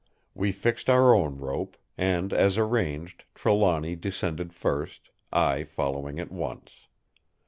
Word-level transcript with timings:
We 0.33 0.51
fixed 0.51 0.89
our 0.89 1.13
own 1.13 1.37
rope, 1.37 1.77
and 1.95 2.33
as 2.33 2.57
arranged 2.57 3.23
Trelawny 3.35 3.95
descended 3.95 4.51
first, 4.51 5.11
I 5.31 5.63
following 5.63 6.19
at 6.19 6.31
once. 6.31 6.87